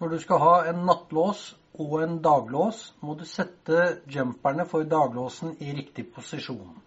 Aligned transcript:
Når 0.00 0.08
du 0.08 0.18
skal 0.18 0.38
ha 0.40 0.52
en 0.70 0.84
nattlås 0.88 1.40
og 1.80 1.98
en 2.02 2.20
daglås, 2.24 2.94
må 3.04 3.14
du 3.20 3.26
sette 3.28 4.00
jumperne 4.08 4.64
for 4.68 4.86
daglåsen 4.88 5.58
i 5.60 5.74
riktig 5.76 6.06
posisjon. 6.14 6.78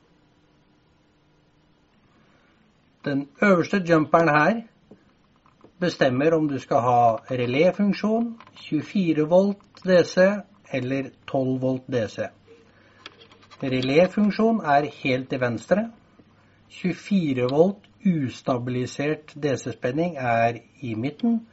Den 3.05 3.27
øverste 3.43 3.83
jumperen 3.85 4.29
her 4.33 4.61
bestemmer 5.79 6.33
om 6.33 6.47
du 6.49 6.57
skal 6.59 6.81
ha 6.81 6.99
reléfunksjon, 7.29 8.33
24 8.55 9.29
volt 9.29 9.83
DC 9.85 10.17
eller 10.73 11.09
12 11.27 11.61
volt 11.61 11.87
DC. 11.91 12.29
Reléfunksjon 13.63 14.65
er 14.65 14.89
helt 15.03 15.29
til 15.29 15.41
venstre. 15.41 15.89
24 16.69 17.49
volt 17.51 17.89
ustabilisert 18.05 19.35
DC-spenning 19.43 20.17
er 20.17 20.63
i 20.81 20.95
midten 20.95 21.43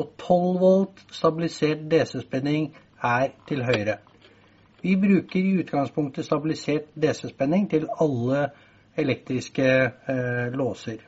og 0.00 0.14
12 0.18 0.60
volt 0.60 1.02
stabilisert 1.12 1.84
DC-spenning 1.92 2.70
er 3.02 3.28
til 3.48 3.64
høyre. 3.64 3.98
Vi 4.82 4.96
bruker 4.96 5.40
i 5.44 5.58
utgangspunktet 5.60 6.24
stabilisert 6.24 6.88
DC-spenning 6.96 7.68
til 7.70 7.88
alle 8.00 8.48
elektriske 8.96 9.66
eh, 9.66 10.46
låser. 10.56 11.04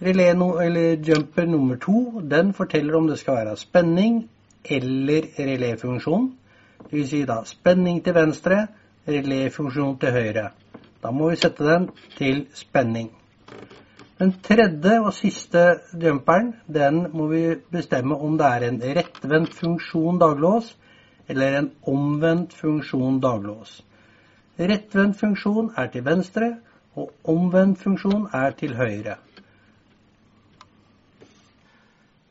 Relé 0.00 0.28
eller 0.30 0.96
jumper 1.08 1.46
nummer 1.46 1.76
to 1.76 2.20
den 2.30 2.52
forteller 2.54 2.96
om 2.96 3.06
det 3.08 3.18
skal 3.18 3.34
være 3.34 3.56
spenning 3.56 4.28
eller 4.64 5.22
reléfunksjon. 5.38 6.32
Vil 6.90 7.08
si 7.08 7.24
spenning 7.44 8.04
til 8.04 8.14
venstre, 8.14 8.66
reléfunksjon 9.08 9.98
til 9.98 10.12
høyre. 10.12 10.50
Da 11.02 11.10
må 11.10 11.30
vi 11.30 11.36
sette 11.36 11.64
den 11.64 11.88
til 12.18 12.46
spenning. 12.54 13.10
Den 14.16 14.30
tredje 14.40 14.94
og 15.02 15.10
siste 15.12 15.62
jumperen 16.00 16.54
den 16.72 17.02
må 17.12 17.26
vi 17.28 17.42
bestemme 17.72 18.16
om 18.16 18.38
det 18.40 18.46
er 18.46 18.62
en 18.64 18.78
rettvendt 18.98 19.52
funksjon 19.54 20.20
daglås 20.22 20.70
eller 21.28 21.58
en 21.58 21.68
omvendt 21.92 22.54
funksjon 22.56 23.18
daglås. 23.20 23.82
Rettvendt 24.56 25.18
funksjon 25.20 25.68
er 25.76 25.90
til 25.92 26.04
venstre, 26.06 26.48
og 26.96 27.12
omvendt 27.28 27.82
funksjon 27.82 28.24
er 28.32 28.56
til 28.56 28.72
høyre. 28.78 29.18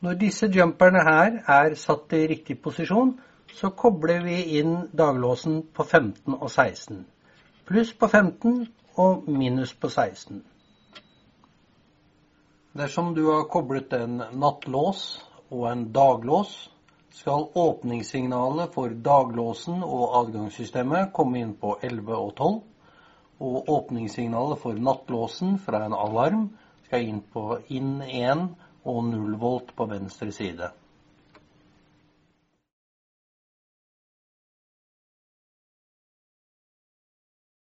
Når 0.00 0.18
disse 0.24 0.50
jumperne 0.50 1.04
her 1.06 1.38
er 1.58 1.78
satt 1.78 2.12
i 2.18 2.26
riktig 2.26 2.58
posisjon, 2.62 3.14
så 3.54 3.70
kobler 3.70 4.26
vi 4.26 4.40
inn 4.58 4.88
daglåsen 4.90 5.62
på 5.74 5.86
15 5.86 6.34
og 6.34 6.50
16. 6.50 7.06
Pluss 7.66 7.94
på 7.94 8.10
15 8.10 8.66
og 8.96 9.30
minus 9.30 9.74
på 9.74 9.88
16. 9.88 10.42
Dersom 12.76 13.14
du 13.14 13.26
har 13.26 13.44
koblet 13.48 13.92
en 13.96 14.18
nattlås 14.36 15.02
og 15.48 15.62
en 15.70 15.84
daglås, 15.96 16.50
skal 17.08 17.46
åpningssignalet 17.56 18.74
for 18.74 18.92
daglåsen 19.06 19.78
og 19.86 20.16
adgangssystemet 20.18 21.08
komme 21.16 21.40
inn 21.40 21.54
på 21.56 21.70
11 21.80 22.18
og 22.18 22.34
12, 22.34 22.58
og 23.48 23.70
åpningssignalet 23.78 24.60
for 24.60 24.76
nattlåsen 24.88 25.56
fra 25.64 25.86
en 25.86 25.96
alarm 25.96 26.42
skal 26.84 27.08
inn 27.08 27.22
på 27.32 27.46
inn 27.72 28.02
1 28.04 28.44
og 28.84 29.00
0 29.08 29.38
volt 29.40 29.72
på 29.78 29.88
venstre 29.94 30.28
side. 30.36 30.68